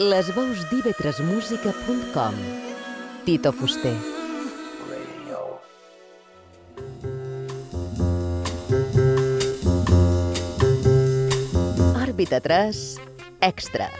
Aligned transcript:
Les 0.00 0.30
veus 0.32 0.64
d'ivetresmusica.com 0.70 2.34
Tito 3.26 3.52
Fuster. 3.52 3.92
Òrbita 12.00 12.40
3 12.40 12.96
Extra. 13.42 13.90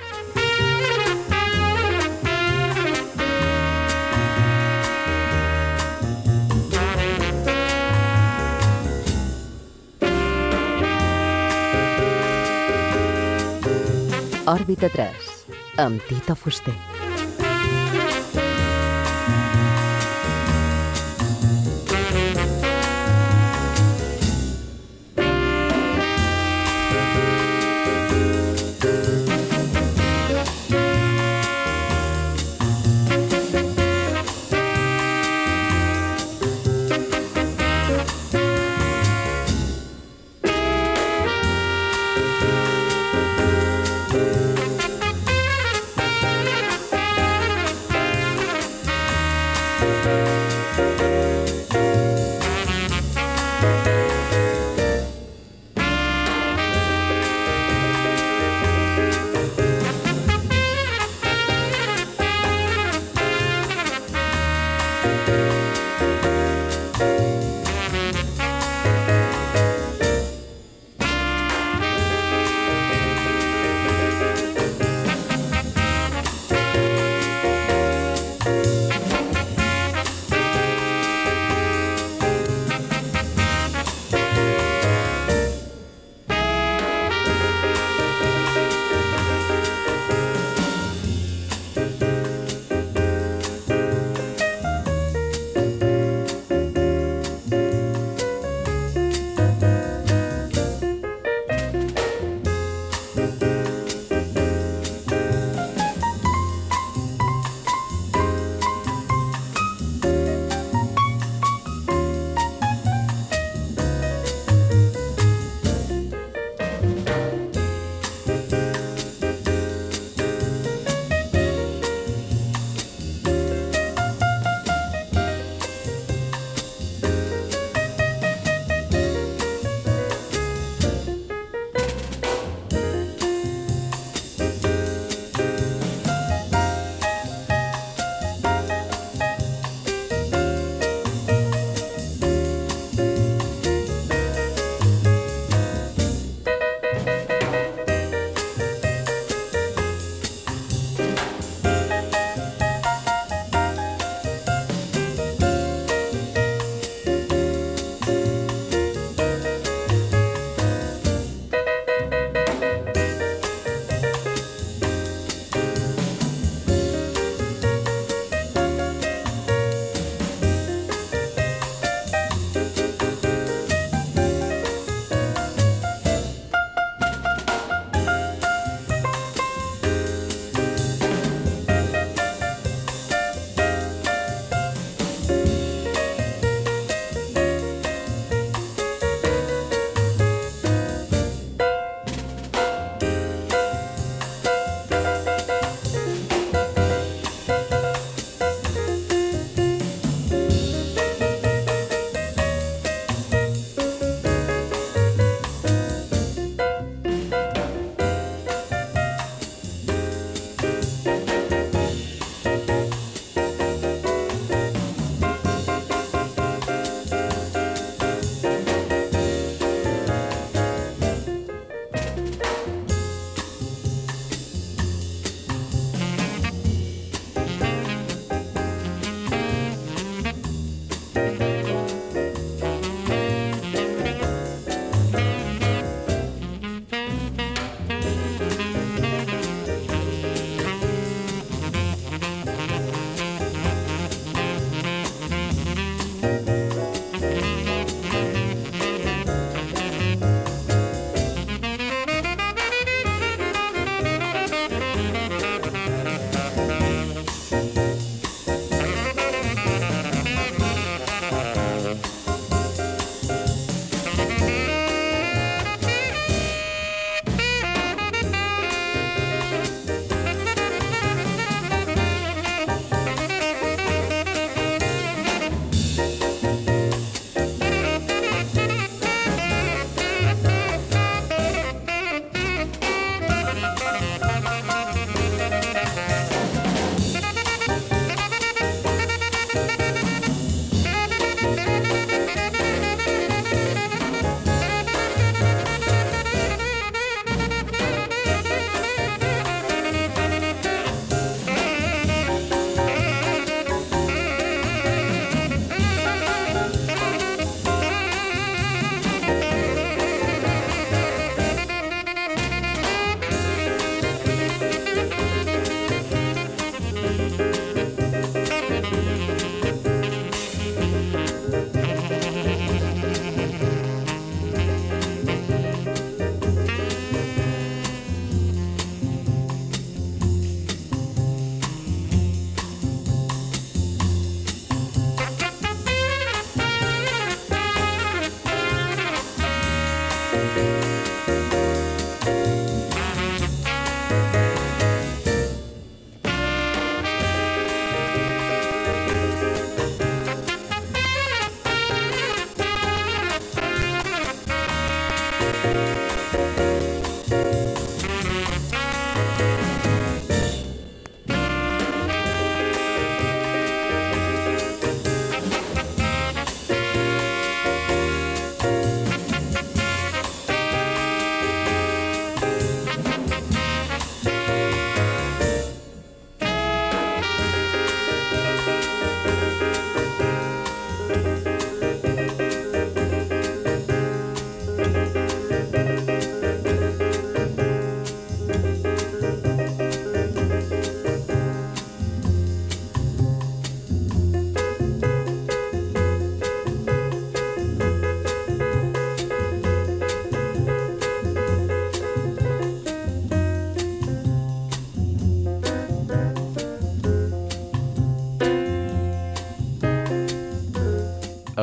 Òrbita 14.46 14.88
3 14.88 15.29
amb 15.80 16.02
Tito 16.08 16.34
Fuster 16.34 16.89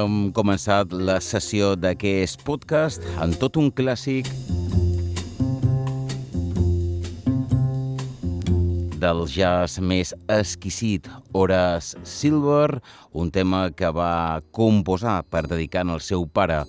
hem 0.08 0.32
començat 0.36 0.94
la 0.94 1.18
sessió 1.24 1.74
d'aquest 1.76 2.44
podcast 2.48 3.04
en 3.24 3.34
tot 3.42 3.58
un 3.60 3.68
clàssic 3.76 4.30
del 9.02 9.26
jazz 9.30 9.82
més 9.84 10.14
exquisit, 10.32 11.10
Horace 11.36 12.00
Silver, 12.08 12.80
un 13.12 13.32
tema 13.36 13.68
que 13.70 13.92
va 13.94 14.40
composar 14.56 15.20
per 15.28 15.44
dedicar 15.48 15.84
al 15.86 16.02
seu 16.02 16.26
pare, 16.26 16.64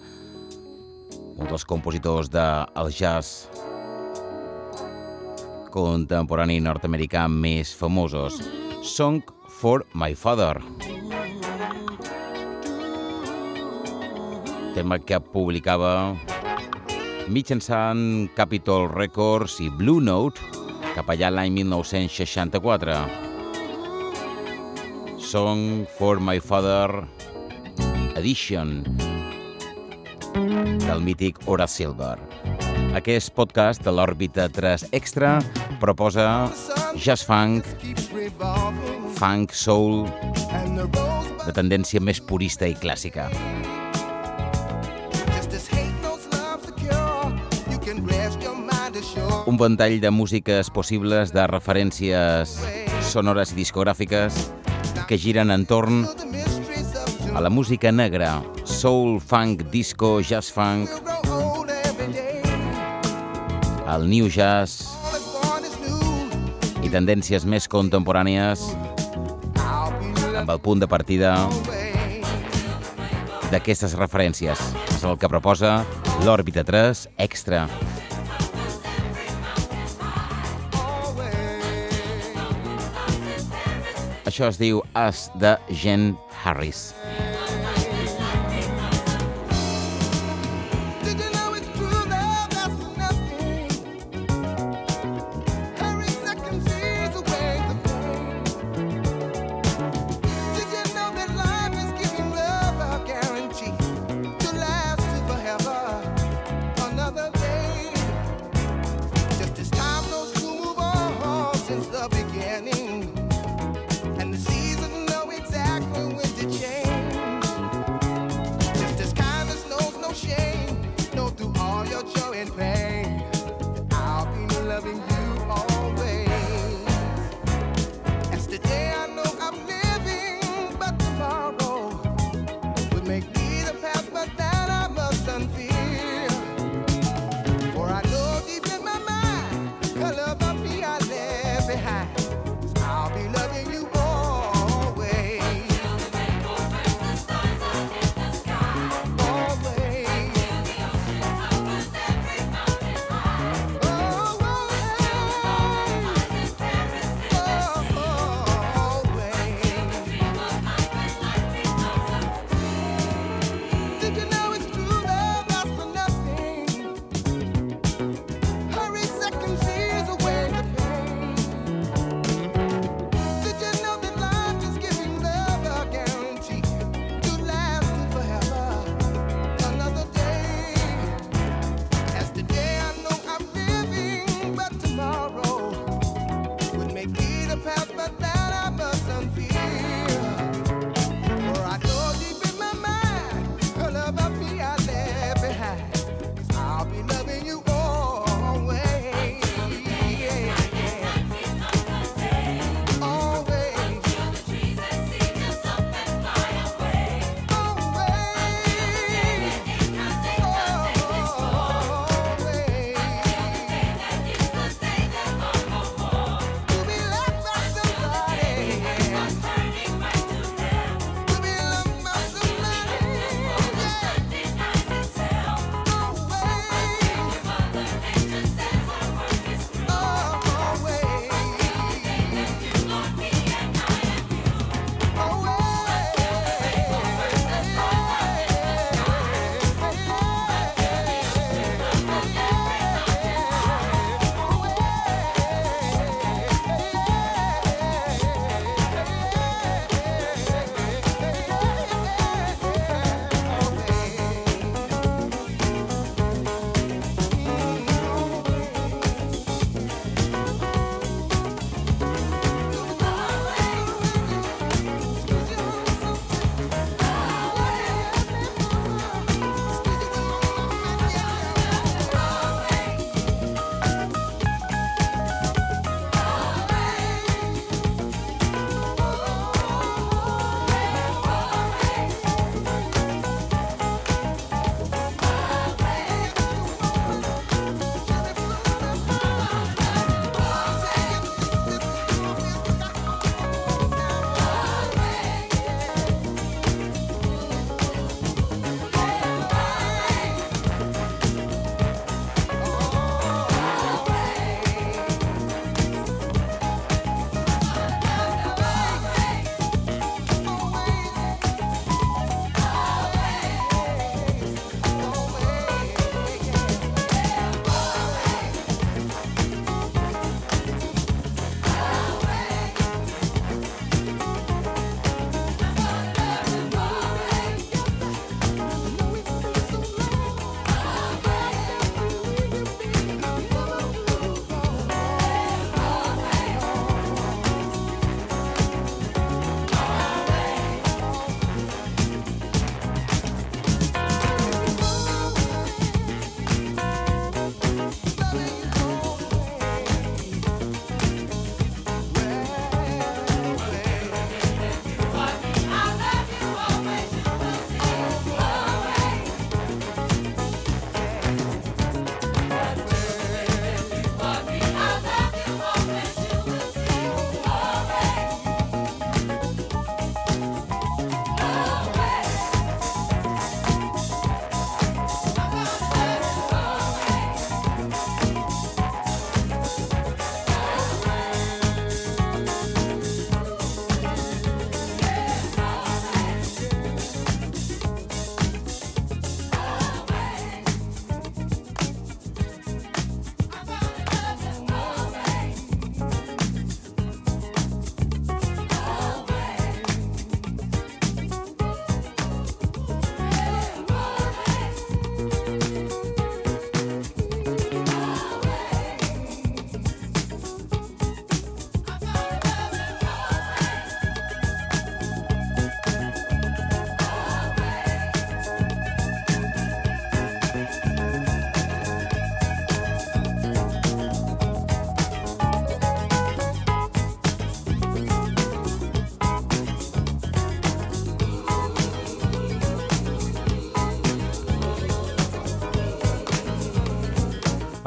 un 1.38 1.46
dels 1.46 1.64
compositors 1.64 2.30
del 2.34 2.66
de 2.74 2.98
jazz 2.98 3.46
contemporani 5.72 6.58
nord-americà 6.64 7.28
més 7.30 7.74
famosos, 7.76 8.42
Song 8.82 9.22
for 9.60 9.84
My 9.94 10.14
Father. 10.14 10.56
Tema 14.78 15.00
que 15.02 15.18
publicava 15.18 16.14
mitjançant 17.34 18.28
Capitol 18.36 18.84
Records 18.92 19.56
i 19.58 19.66
Blue 19.74 19.98
Note 19.98 20.38
cap 20.94 21.08
allà 21.10 21.32
l'any 21.34 21.56
1964. 21.56 22.94
Song 25.18 25.82
for 25.96 26.22
My 26.22 26.38
Father 26.38 27.02
Edition 28.20 28.84
del 30.84 31.02
mític 31.02 31.42
Hora 31.50 31.66
Silver. 31.66 32.14
Aquest 32.94 33.34
podcast 33.34 33.82
de 33.82 33.90
l'òrbita 33.90 34.46
3 34.46 34.92
Extra 34.94 35.40
proposa 35.82 36.46
jazz 36.94 37.26
funk, 37.26 37.66
funk, 39.18 39.58
soul, 39.58 40.06
de 41.42 41.56
tendència 41.58 41.98
més 41.98 42.22
purista 42.22 42.70
i 42.70 42.78
clàssica. 42.78 43.26
Un 49.48 49.56
ventall 49.56 49.98
de 49.98 50.10
músiques 50.12 50.68
possibles, 50.68 51.30
de 51.32 51.46
referències 51.48 52.50
sonores 53.08 53.54
i 53.54 53.56
discogràfiques 53.56 54.36
que 55.08 55.16
giren 55.16 55.48
entorn 55.48 56.02
a 57.32 57.40
la 57.40 57.48
música 57.48 57.88
negra, 57.88 58.42
soul, 58.68 59.16
funk, 59.24 59.64
disco, 59.72 60.18
jazz 60.20 60.52
funk, 60.52 60.92
el 63.88 64.04
new 64.10 64.28
jazz 64.28 64.84
i 66.84 66.92
tendències 66.92 67.48
més 67.48 67.72
contemporànies 67.72 68.66
amb 69.64 70.44
el 70.44 70.60
punt 70.60 70.84
de 70.84 70.90
partida 70.92 71.32
d'aquestes 73.48 73.96
referències. 73.96 74.60
És 74.92 75.08
el 75.08 75.16
que 75.16 75.32
proposa 75.32 75.78
l'Òrbita 76.26 76.68
3 76.68 77.08
Extra. 77.16 77.64
Això 84.38 84.52
es 84.54 84.58
diu 84.60 84.76
As 84.94 85.24
de 85.42 85.56
Jen 85.80 86.12
Harris. 86.44 86.92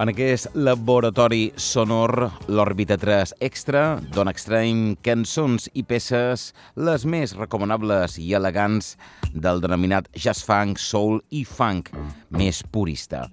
En 0.02 0.10
aquest 0.10 0.56
laboratori 0.58 1.52
sonor, 1.62 2.32
l'òrbita 2.50 2.96
3 2.98 3.36
extra 3.46 4.00
dona 4.16 4.32
extrem 4.34 4.96
cançons 5.06 5.68
i 5.78 5.84
peces 5.86 6.48
les 6.74 7.06
més 7.06 7.36
recomanables 7.38 8.18
i 8.18 8.34
elegants 8.34 8.98
del 9.36 9.62
denominat 9.62 10.10
jazz 10.18 10.42
funk, 10.42 10.82
soul 10.82 11.22
i 11.30 11.46
funk 11.46 11.94
més 12.34 12.66
purista. 12.74 13.30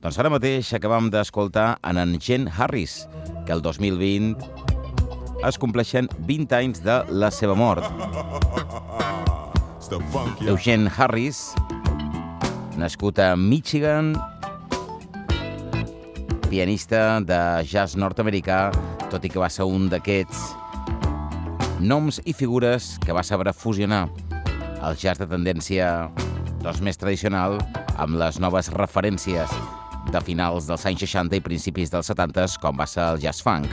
Doncs 0.00 0.16
ara 0.16 0.32
mateix 0.32 0.72
acabam 0.72 1.12
d'escoltar 1.12 1.76
en 1.84 2.00
en 2.00 2.16
Jen 2.16 2.48
Harris, 2.48 3.04
que 3.44 3.52
el 3.52 3.60
2020 3.60 4.40
es 5.44 5.60
compleixen 5.60 6.08
20 6.24 6.56
anys 6.56 6.80
de 6.80 7.04
la 7.12 7.28
seva 7.28 7.52
mort. 7.52 7.84
Eugene 10.48 10.88
Harris, 10.88 11.52
nascut 12.80 13.20
a 13.20 13.36
Michigan, 13.36 14.16
pianista 16.50 17.20
de 17.24 17.38
jazz 17.68 17.96
nord-americà, 17.96 18.68
tot 19.10 19.24
i 19.24 19.30
que 19.32 19.40
va 19.40 19.50
ser 19.52 19.66
un 19.68 19.88
d'aquests 19.92 20.42
noms 21.84 22.20
i 22.24 22.32
figures 22.32 22.94
que 23.04 23.12
va 23.12 23.24
saber 23.26 23.52
fusionar 23.52 24.06
el 24.84 24.96
jazz 25.00 25.20
de 25.20 25.28
tendència 25.28 25.88
doncs, 26.62 26.80
més 26.84 27.00
tradicional 27.00 27.58
amb 28.00 28.16
les 28.20 28.40
noves 28.40 28.70
referències 28.74 29.52
de 30.12 30.20
finals 30.24 30.68
dels 30.68 30.84
anys 30.88 31.04
60 31.06 31.38
i 31.38 31.44
principis 31.44 31.92
dels 31.92 32.08
70 32.12 32.58
com 32.62 32.76
va 32.78 32.86
ser 32.88 33.04
el 33.14 33.20
jazz 33.22 33.42
funk. 33.44 33.68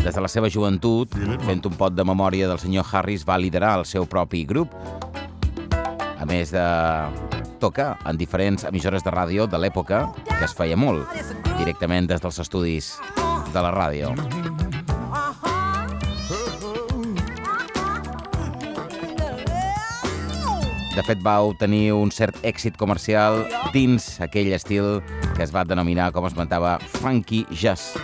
Des 0.00 0.14
de 0.16 0.22
la 0.24 0.30
seva 0.32 0.48
joventut, 0.48 1.12
fent 1.44 1.66
un 1.68 1.74
pot 1.76 1.92
de 1.92 2.04
memòria 2.08 2.48
del 2.48 2.58
senyor 2.58 2.86
Harris, 2.88 3.26
va 3.28 3.36
liderar 3.38 3.76
el 3.80 3.84
seu 3.84 4.08
propi 4.08 4.46
grup, 4.48 4.72
a 6.16 6.24
més 6.28 6.54
de 6.54 6.64
toca 7.60 7.92
en 8.08 8.16
diferents 8.18 8.64
emissores 8.64 9.04
de 9.04 9.12
ràdio 9.12 9.46
de 9.46 9.60
l'època, 9.60 10.06
que 10.26 10.44
es 10.46 10.56
feia 10.56 10.78
molt, 10.80 11.06
directament 11.58 12.08
des 12.08 12.22
dels 12.24 12.40
estudis 12.42 12.94
de 13.52 13.60
la 13.62 13.72
ràdio. 13.74 14.14
De 20.96 21.04
fet, 21.06 21.20
va 21.24 21.38
obtenir 21.46 21.92
un 21.96 22.10
cert 22.12 22.40
èxit 22.44 22.74
comercial 22.80 23.44
dins 23.72 24.16
aquell 24.20 24.50
estil 24.56 24.98
que 25.36 25.46
es 25.46 25.54
va 25.54 25.64
denominar, 25.64 26.10
com 26.12 26.26
es 26.28 26.36
mentava, 26.36 26.78
funky 26.98 27.46
jazz. 27.52 27.94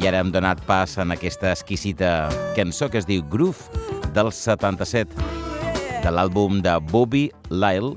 I 0.00 0.06
ara 0.08 0.22
hem 0.22 0.30
donat 0.32 0.62
pas 0.64 0.94
en 1.02 1.12
aquesta 1.12 1.50
exquisita 1.52 2.30
cançó 2.56 2.88
que 2.88 2.96
es 3.02 3.04
diu 3.04 3.20
Groove 3.28 3.68
del 4.16 4.30
77 4.32 5.12
de 6.00 6.14
l'àlbum 6.14 6.62
de 6.64 6.78
Bobby 6.88 7.26
Lyle. 7.52 7.92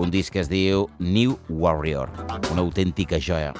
Un 0.00 0.08
disc 0.08 0.32
que 0.32 0.40
es 0.40 0.48
diu 0.48 0.88
New 0.98 1.36
Warrior. 1.50 2.08
Una 2.54 2.64
autèntica 2.64 3.20
joia 3.20 3.52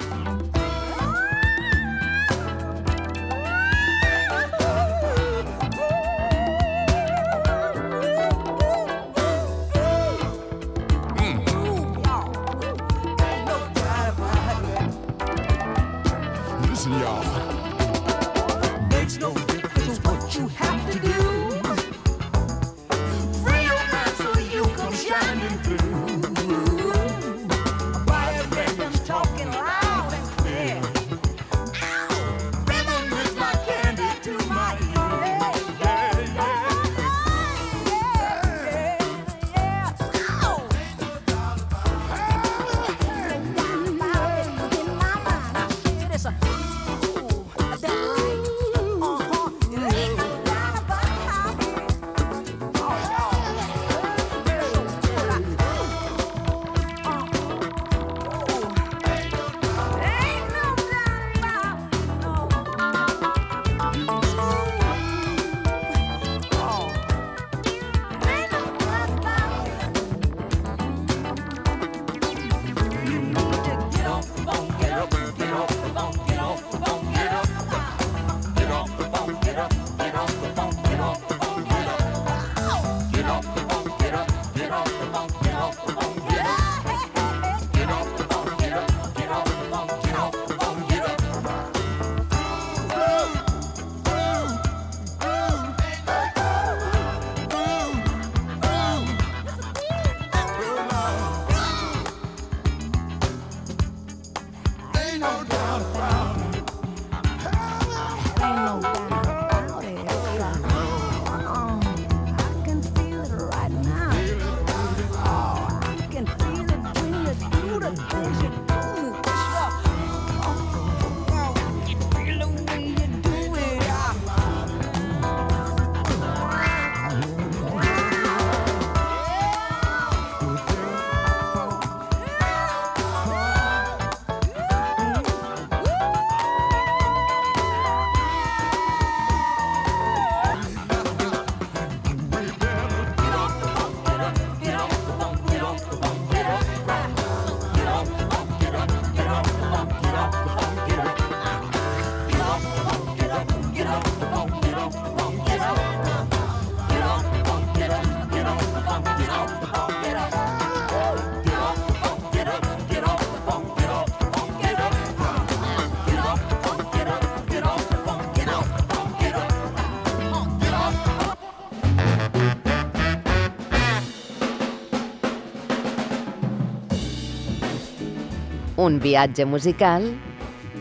Un 178.85 178.99
viatge 179.01 179.45
musical 179.49 180.03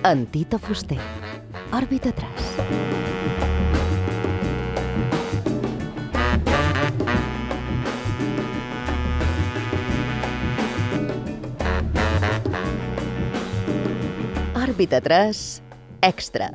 en 0.04 0.26
Tito 0.26 0.58
Fuster. 0.58 0.98
Òrbita 1.72 2.12
3. 2.12 2.28
Òrbita 14.66 15.00
3 15.00 15.62
Extra. 16.02 16.52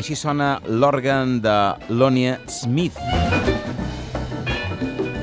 Així 0.00 0.14
sona 0.16 0.54
l'òrgan 0.64 1.42
de 1.44 1.54
Lonia 1.92 2.38
Smith. 2.48 2.96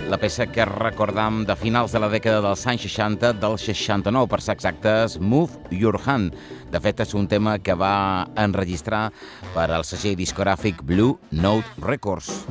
La 0.06 0.20
peça 0.22 0.46
que 0.46 0.68
recordam 0.70 1.40
de 1.50 1.56
finals 1.58 1.96
de 1.96 2.02
la 2.04 2.12
dècada 2.14 2.44
dels 2.46 2.68
anys 2.70 2.86
60, 2.86 3.32
del 3.42 3.58
69, 3.58 4.30
per 4.30 4.38
ser 4.46 4.54
exactes, 4.54 5.18
Move 5.18 5.74
Your 5.74 5.98
Hand. 6.06 6.38
De 6.70 6.84
fet, 6.84 7.02
és 7.02 7.16
un 7.18 7.26
tema 7.26 7.58
que 7.58 7.74
va 7.74 8.30
enregistrar 8.38 9.08
per 9.58 9.66
al 9.72 9.82
segell 9.82 10.14
discogràfic 10.22 10.86
Blue 10.86 11.18
Note 11.34 11.82
Records. 11.82 12.46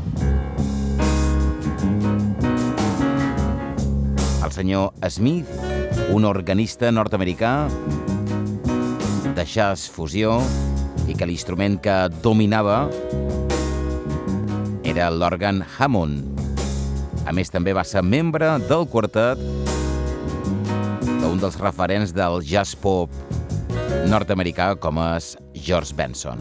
El 4.43 4.51
senyor 4.51 4.99
Smith, 5.15 5.55
un 6.11 6.27
organista 6.27 6.91
nord-americà 6.91 7.59
de 9.37 9.47
jazz 9.47 9.87
fusió 9.87 10.41
i 11.05 11.15
que 11.15 11.29
l'instrument 11.29 11.77
que 11.83 11.95
dominava 12.25 12.87
era 14.87 15.11
l'òrgan 15.13 15.61
Hammond. 15.77 16.41
A 17.27 17.35
més, 17.35 17.51
també 17.53 17.75
va 17.77 17.85
ser 17.85 18.05
membre 18.07 18.55
del 18.71 18.87
quartet 18.89 19.41
d'un 21.21 21.41
dels 21.43 21.59
referents 21.61 22.15
del 22.17 22.41
jazz 22.47 22.77
pop 22.79 23.13
nord-americà 24.07 24.73
com 24.81 25.01
és 25.03 25.35
George 25.59 25.95
Benson. 25.99 26.41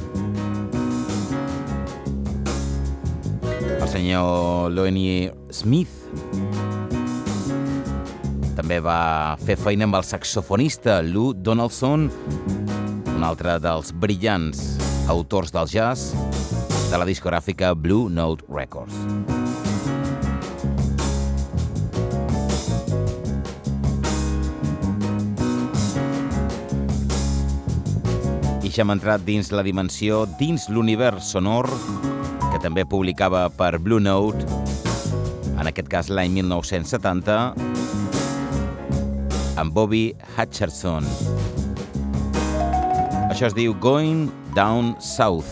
El 3.76 3.88
senyor 3.92 4.72
Loenie 4.72 5.32
Smith 5.52 6.06
també 8.56 8.80
va 8.80 9.36
fer 9.44 9.58
feina 9.60 9.84
amb 9.88 9.98
el 10.00 10.06
saxofonista 10.08 11.02
Lou 11.04 11.34
Donaldson, 11.36 12.08
un 13.16 13.24
altre 13.24 13.56
dels 13.64 13.94
brillants 13.96 14.60
autors 15.08 15.54
del 15.56 15.70
jazz 15.72 16.12
de 16.92 16.98
la 17.00 17.06
discogràfica 17.08 17.72
Blue 17.74 18.10
Note 18.12 18.44
Records. 18.52 18.96
I 28.66 28.72
ja 28.74 28.84
hem 28.84 28.92
entrat 28.96 29.24
dins 29.24 29.52
la 29.56 29.64
dimensió, 29.64 30.26
dins 30.40 30.68
l'univers 30.68 31.32
sonor, 31.32 31.70
que 32.52 32.60
també 32.64 32.84
publicava 32.84 33.48
per 33.50 33.78
Blue 33.80 34.04
Note, 34.04 34.44
en 35.56 35.72
aquest 35.72 35.88
cas 35.92 36.12
l'any 36.12 36.36
1970, 36.42 37.40
amb 39.56 39.72
Bobby 39.72 40.10
Hutcherson. 40.36 41.08
Això 43.36 43.50
es 43.50 43.56
diu 43.58 43.74
Going 43.84 44.30
Down 44.56 44.94
South, 45.04 45.50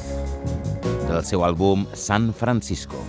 del 1.10 1.19
seu 1.28 1.43
àlbum 1.43 1.84
San 2.00 2.32
Francisco. 2.32 3.04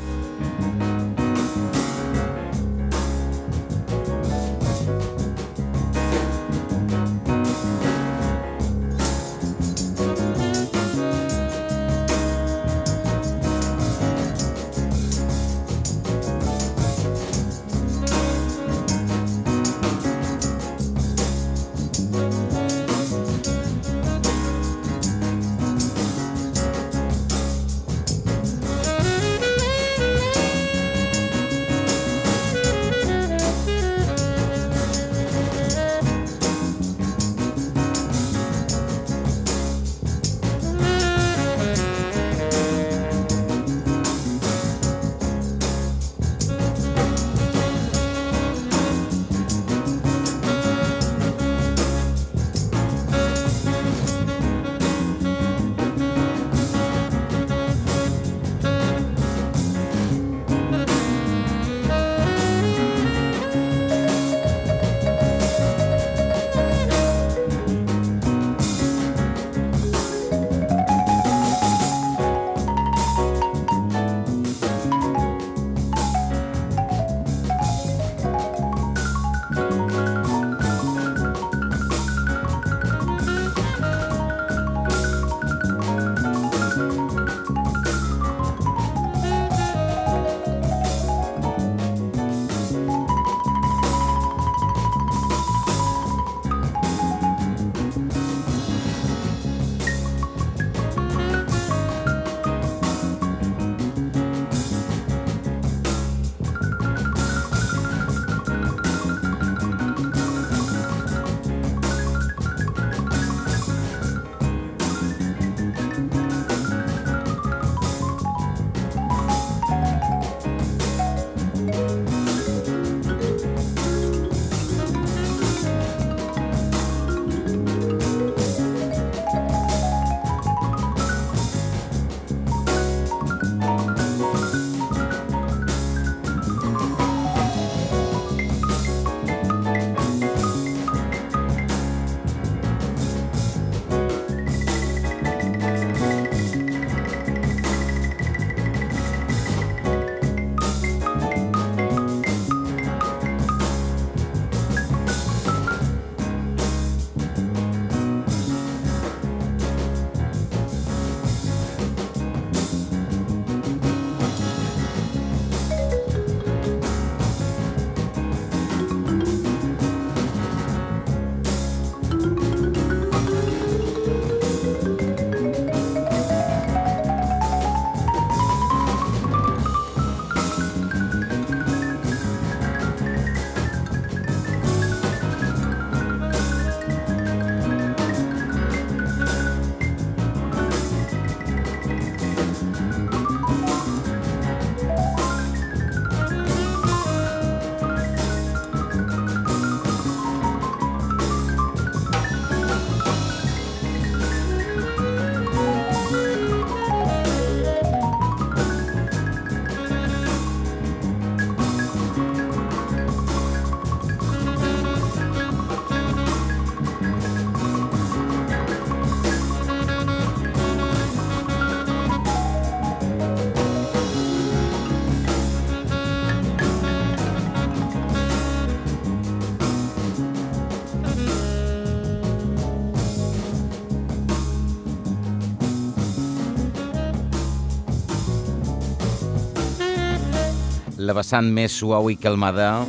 La 241.15 241.21
vessant 241.21 241.47
més 241.55 241.71
suau 241.79 242.09
i 242.11 242.17
calmada 242.19 242.89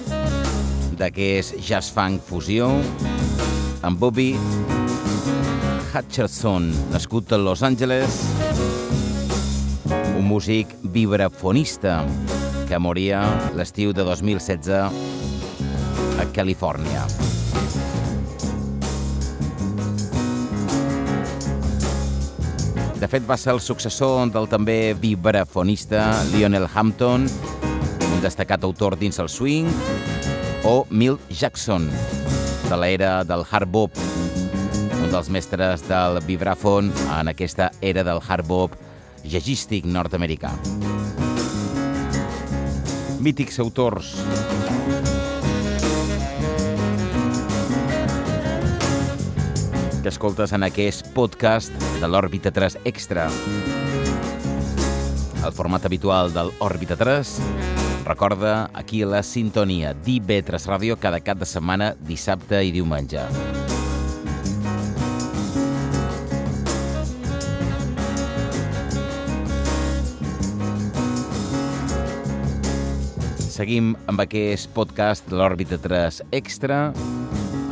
de 0.98 1.10
és 1.22 1.52
jazz 1.62 1.92
funk 1.94 2.24
fusió 2.26 2.72
amb 3.86 4.00
Bobby 4.02 4.32
Hutcherson, 5.92 6.72
nascut 6.90 7.36
a 7.36 7.38
Los 7.38 7.62
Angeles, 7.62 8.18
un 10.18 10.26
músic 10.26 10.74
vibrafonista 10.96 12.00
que 12.66 12.82
moria 12.82 13.22
l'estiu 13.54 13.94
de 13.94 14.02
2016 14.10 14.74
a 16.18 16.26
Califòrnia. 16.34 17.06
De 22.96 23.08
fet, 23.12 23.22
va 23.30 23.38
ser 23.38 23.54
el 23.54 23.62
successor 23.62 24.32
del 24.34 24.50
també 24.50 24.96
vibrafonista 24.98 26.08
Lionel 26.32 26.66
Hampton, 26.74 27.30
destacat 28.26 28.64
autor 28.66 28.98
dins 28.98 29.20
el 29.22 29.30
swing, 29.30 29.70
o 30.66 30.86
Milt 30.90 31.22
Jackson, 31.30 31.86
de 32.66 32.78
l'era 32.82 33.20
del 33.28 33.46
hard 33.46 33.70
bop, 33.70 34.02
un 35.04 35.12
dels 35.14 35.30
mestres 35.30 35.86
del 35.86 36.18
vibràfon 36.26 36.90
en 37.20 37.30
aquesta 37.30 37.70
era 37.86 38.04
del 38.08 38.22
hard 38.26 38.50
bop 38.50 38.74
jazzístic 39.26 39.86
nord-americà. 39.86 40.54
Mítics 43.22 43.62
autors. 43.62 44.16
que 50.06 50.10
escoltes 50.10 50.52
en 50.54 50.62
aquest 50.62 51.08
podcast 51.16 51.74
de 51.98 52.06
l'Òrbita 52.06 52.52
3 52.54 52.76
Extra. 52.86 53.26
El 55.42 55.54
format 55.54 55.90
habitual 55.90 56.30
del 56.34 56.54
Òrbita 56.62 56.94
3 57.00 57.34
recorda 58.06 58.70
aquí 58.74 59.02
la 59.04 59.24
sintonia 59.26 59.96
d'IB3 60.06 60.70
Ràdio 60.70 60.96
cada 61.02 61.20
cap 61.26 61.40
de 61.42 61.48
setmana, 61.50 61.96
dissabte 62.06 62.62
i 62.62 62.70
diumenge. 62.72 63.24
Seguim 73.56 73.94
amb 74.12 74.22
aquest 74.22 74.70
podcast 74.76 75.26
de 75.32 75.40
l'Òrbita 75.40 75.80
3 75.82 76.22
Extra, 76.36 76.80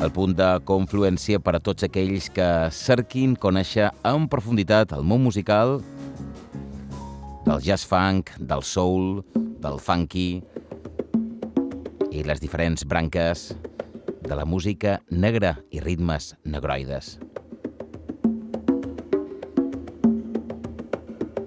el 0.02 0.12
punt 0.16 0.34
de 0.34 0.50
confluència 0.66 1.40
per 1.44 1.58
a 1.58 1.62
tots 1.62 1.86
aquells 1.86 2.32
que 2.34 2.50
cerquin 2.74 3.36
conèixer 3.36 3.92
en 4.08 4.26
profunditat 4.32 4.96
el 4.98 5.06
món 5.06 5.22
musical 5.28 5.78
del 7.44 7.60
jazz 7.62 7.86
funk, 7.86 8.32
del 8.40 8.64
soul, 8.64 9.22
del 9.64 9.80
funky 9.80 10.44
i 12.12 12.24
les 12.28 12.42
diferents 12.44 12.84
branques 12.86 13.52
de 14.24 14.36
la 14.36 14.46
música 14.46 15.00
negra 15.10 15.56
i 15.72 15.82
ritmes 15.84 16.34
negroides. 16.44 17.18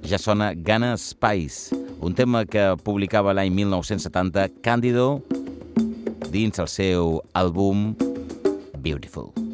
Ja 0.07 0.19
sona 0.23 0.53
Gana 0.55 0.95
Spice, 0.97 1.75
un 2.01 2.15
tema 2.15 2.45
que 2.47 2.69
publicava 2.85 3.35
l'any 3.35 3.51
1970 3.55 4.49
Cándido 4.63 5.09
dins 6.31 6.63
el 6.63 6.71
seu 6.71 7.19
àlbum 7.35 7.91
Beautiful. 8.87 9.46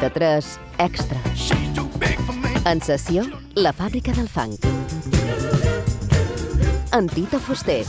93 0.00 0.58
Extra. 0.78 1.20
En 2.64 2.80
sessió, 2.80 3.24
la 3.54 3.72
fàbrica 3.76 4.14
del 4.16 4.30
funk. 4.32 4.64
Antita 6.96 7.38
Fuster. 7.38 7.84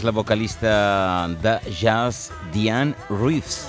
És 0.00 0.04
la 0.06 0.12
vocalista 0.16 1.28
de 1.42 1.52
jazz 1.76 2.30
Diane 2.54 2.94
Reeves. 3.10 3.66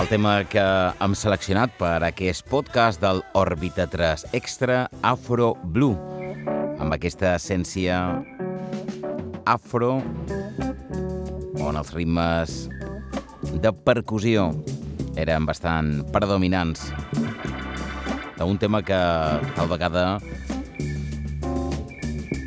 El 0.00 0.08
tema 0.10 0.32
que 0.50 0.64
hem 0.98 1.14
seleccionat 1.14 1.76
per 1.78 2.00
aquest 2.02 2.42
podcast 2.50 2.98
del 2.98 3.22
Òrbita 3.38 3.86
3 3.86 4.24
Extra 4.34 4.88
Afro 5.06 5.52
Blue, 5.62 5.94
amb 6.82 6.90
aquesta 6.96 7.36
essència 7.36 8.00
afro, 9.46 10.00
on 11.62 11.78
els 11.78 11.94
ritmes 11.94 12.64
de 13.54 13.74
percussió 13.86 14.48
eren 15.14 15.46
bastant 15.46 16.00
predominants 16.10 16.88
d'un 18.40 18.58
tema 18.58 18.82
que 18.82 18.98
tal 19.54 19.70
vegada 19.70 20.18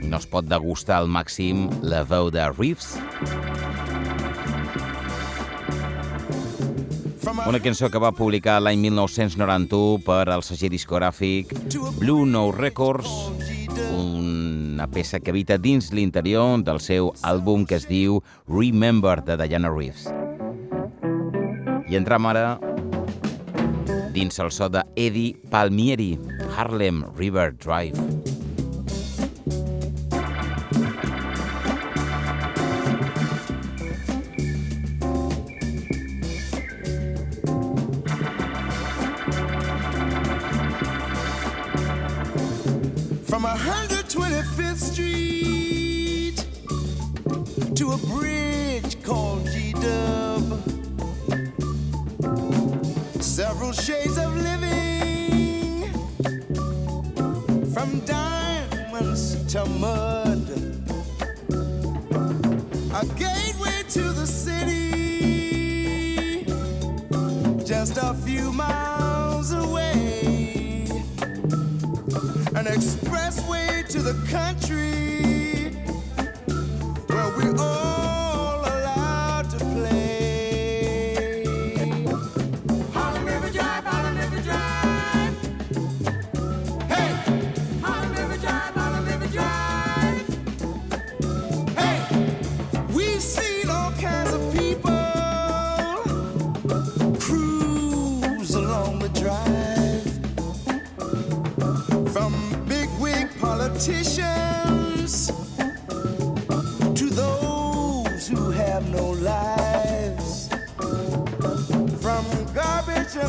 no 0.07 0.17
es 0.17 0.27
pot 0.29 0.47
degustar 0.47 1.01
al 1.01 1.09
màxim 1.11 1.67
la 1.83 2.03
veu 2.07 2.31
de 2.31 2.45
Reeves. 2.55 2.95
Una 7.47 7.59
cançó 7.63 7.89
que 7.91 7.99
va 7.99 8.13
publicar 8.15 8.57
l'any 8.63 8.79
1991 8.87 9.99
per 10.05 10.25
al 10.31 10.43
segell 10.47 10.71
discogràfic 10.73 11.51
Blue 11.99 12.25
Note 12.25 12.57
Records, 12.57 13.11
una 13.95 14.87
peça 14.91 15.19
que 15.19 15.31
habita 15.31 15.59
dins 15.59 15.91
l'interior 15.91 16.63
del 16.63 16.79
seu 16.83 17.11
àlbum 17.27 17.67
que 17.67 17.79
es 17.79 17.87
diu 17.87 18.21
Remember 18.47 19.19
de 19.27 19.37
Diana 19.43 19.71
Reeves. 19.73 20.07
I 21.87 21.99
entram 21.99 22.27
ara 22.27 22.57
dins 24.15 24.39
el 24.43 24.51
so 24.51 24.67
de 24.67 24.83
Eddie 24.95 25.37
Palmieri, 25.51 26.17
Harlem 26.55 27.05
River 27.15 27.53
Drive. 27.55 28.26
Several 53.57 53.73
shades 53.73 54.17
of 54.19 54.35
living. 54.35 55.91
From 57.73 58.01
diamonds 58.01 59.51
to 59.51 59.65
mud. 59.65 60.47
A 62.93 63.03
gateway 63.17 63.81
to 63.89 64.11
the 64.13 64.27
city, 64.27 64.85
just 67.65 67.97
a 67.97 68.13
few 68.13 68.53
miles 68.53 69.51
away. 69.53 70.85
An 72.53 72.65
expressway 72.65 73.87
to 73.89 74.03
the 74.03 74.13
country 74.29 75.16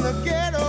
the 0.02 0.12
ghetto 0.24 0.68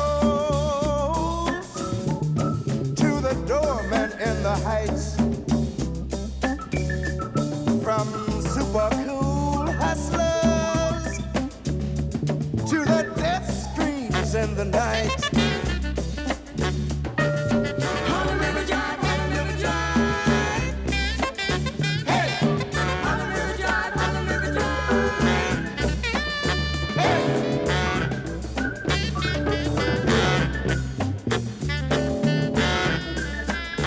to 2.96 3.10
the 3.22 3.34
dormen 3.48 4.12
in 4.20 4.44
the 4.44 4.56
heights 4.64 5.16
From 7.84 8.08
super 8.42 8.90
cool 9.06 9.72
high 9.72 9.96
slaves 9.96 11.18
to 12.70 12.78
the 12.86 13.02
death 13.18 13.50
streams 13.72 14.36
in 14.36 14.56
the 14.56 14.66
night. 14.66 15.09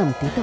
Òrbita 0.00 0.42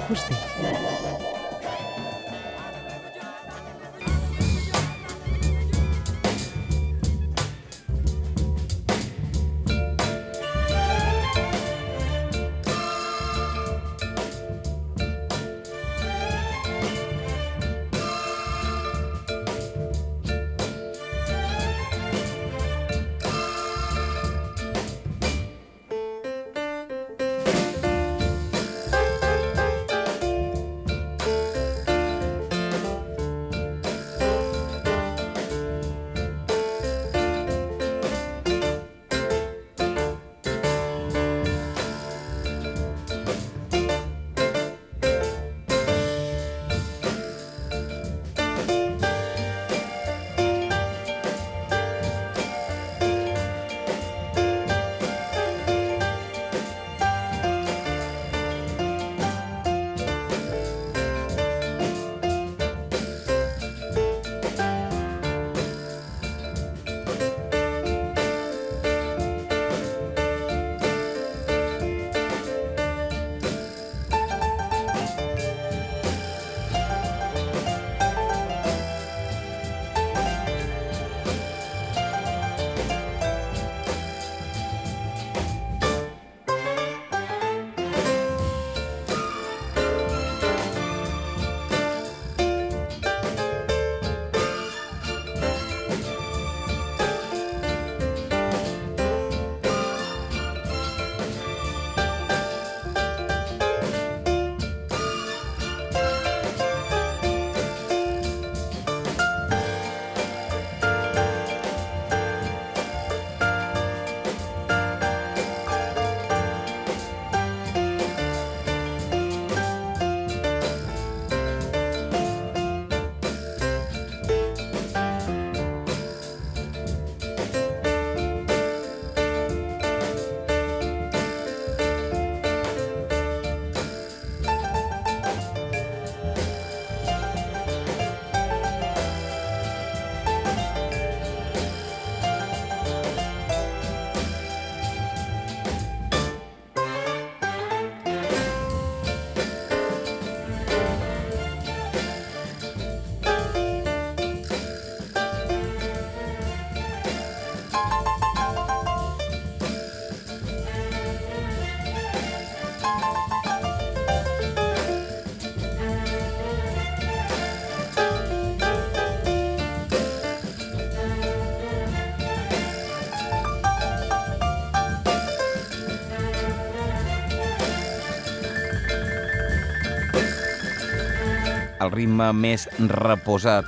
ritme 181.96 182.28
més 182.36 182.68
reposat 182.92 183.68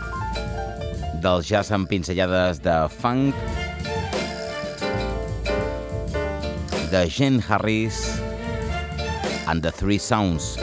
del 1.24 1.42
jazz 1.48 1.72
amb 1.74 1.88
pinzellades 1.90 2.60
de 2.64 2.76
funk, 3.00 3.36
de 6.92 7.04
Jen 7.12 7.40
Harris 7.48 7.98
and 9.48 9.64
the 9.64 9.72
Three 9.72 10.00
Sounds. 10.00 10.58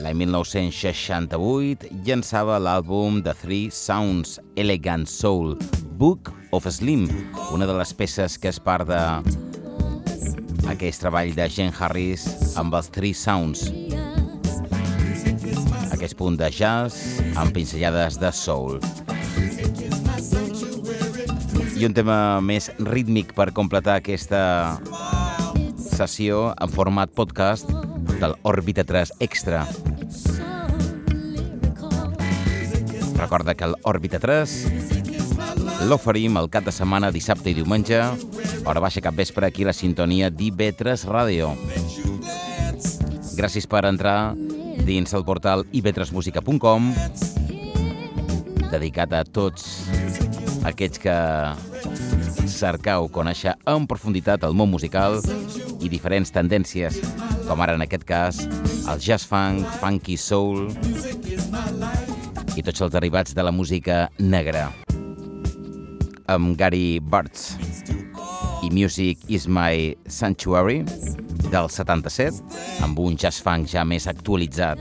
L'any 0.00 0.16
1968 0.24 1.86
llançava 2.06 2.58
l'àlbum 2.60 3.20
The 3.24 3.36
Three 3.42 3.68
Sounds 3.70 4.38
Elegant 4.56 5.06
Soul, 5.08 5.56
Book 6.00 6.32
of 6.56 6.68
Slim, 6.68 7.06
una 7.52 7.68
de 7.68 7.76
les 7.76 7.92
peces 7.94 8.40
que 8.40 8.52
és 8.52 8.60
part 8.60 8.88
de 8.88 9.00
aquest 10.72 11.04
treball 11.04 11.34
de 11.36 11.48
Jen 11.52 11.74
Harris 11.76 12.28
amb 12.60 12.74
els 12.80 12.88
Three 12.94 13.16
Sounds. 13.16 13.68
Aquest 16.00 16.16
punt 16.16 16.38
de 16.40 16.46
jazz 16.48 17.18
amb 17.36 17.52
pinzellades 17.52 18.14
de 18.16 18.30
soul. 18.32 18.78
I 21.76 21.84
un 21.84 21.92
tema 21.92 22.40
més 22.40 22.70
rítmic 22.88 23.34
per 23.36 23.50
completar 23.52 23.98
aquesta 24.00 24.40
sessió 25.76 26.54
en 26.56 26.72
format 26.72 27.12
podcast 27.12 27.68
del 28.16 28.32
Òrbita 28.48 28.86
3 28.88 29.12
Extra. 29.28 29.66
Recorda 33.20 33.52
que 33.52 33.68
l'Òrbita 33.68 34.24
3 34.24 34.56
l'oferim 35.84 36.40
el 36.40 36.48
cap 36.48 36.64
de 36.64 36.72
setmana, 36.72 37.12
dissabte 37.12 37.52
i 37.52 37.58
diumenge, 37.60 38.00
hora 38.64 38.80
baixa 38.80 39.04
cap 39.04 39.20
vespre, 39.20 39.52
aquí 39.52 39.68
a 39.68 39.74
la 39.74 39.76
sintonia 39.76 40.32
d'IB3 40.32 41.04
Ràdio. 41.12 41.52
Gràcies 43.36 43.68
per 43.68 43.84
entrar 43.88 44.32
dins 44.86 45.12
el 45.14 45.24
portal 45.26 45.64
ib3musica.com 45.72 46.90
dedicat 48.70 49.12
a 49.12 49.24
tots 49.26 49.66
aquests 50.68 51.00
que 51.02 51.16
cercau 52.50 53.08
conèixer 53.12 53.54
en 53.70 53.86
profunditat 53.90 54.44
el 54.46 54.54
món 54.56 54.70
musical 54.70 55.18
i 55.80 55.88
diferents 55.88 56.32
tendències, 56.34 56.98
com 57.48 57.62
ara 57.64 57.76
en 57.78 57.84
aquest 57.86 58.04
cas 58.08 58.42
el 58.90 59.00
jazz 59.00 59.26
funk, 59.26 59.64
funky 59.80 60.18
soul 60.20 60.68
i 62.56 62.62
tots 62.62 62.80
els 62.82 62.92
derivats 62.92 63.34
de 63.36 63.46
la 63.46 63.54
música 63.54 64.08
negra. 64.18 64.68
Amb 66.30 66.54
Gary 66.58 67.00
Bartz 67.02 67.56
i 68.62 68.70
Music 68.70 69.18
is 69.28 69.48
my 69.48 69.96
Sanctuary 70.06 70.84
del 71.50 71.68
77, 71.68 72.44
amb 72.84 72.98
un 73.02 73.16
jazz 73.18 73.42
funk 73.42 73.68
ja 73.70 73.82
més 73.84 74.06
actualitzat 74.10 74.78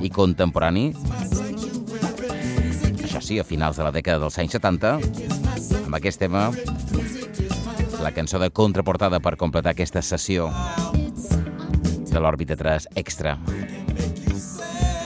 i 0.00 0.08
contemporani. 0.10 0.90
Això 3.04 3.20
sí, 3.24 3.38
a 3.38 3.44
finals 3.44 3.76
de 3.76 3.84
la 3.86 3.92
dècada 3.92 4.22
dels 4.24 4.38
anys 4.40 4.56
70, 4.56 4.94
amb 5.84 5.98
aquest 5.98 6.20
tema, 6.20 6.48
la 8.02 8.12
cançó 8.16 8.40
de 8.40 8.50
contraportada 8.50 9.20
per 9.20 9.36
completar 9.36 9.74
aquesta 9.74 10.02
sessió 10.02 10.48
de 12.08 12.20
l'òrbita 12.22 12.56
3 12.56 12.90
extra. 12.96 13.36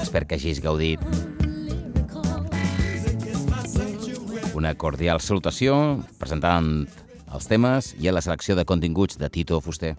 Espero 0.03 0.29
que 0.29 0.39
hagis 0.39 0.63
gaudit. 0.63 1.01
Una 4.55 4.75
cordial 4.79 5.23
salutació 5.25 6.03
presentant 6.21 6.85
els 7.33 7.49
temes 7.49 7.95
i 7.99 8.11
a 8.11 8.13
la 8.13 8.21
selecció 8.21 8.55
de 8.55 8.69
continguts 8.69 9.19
de 9.19 9.33
Tito 9.33 9.61
Fuster. 9.65 9.97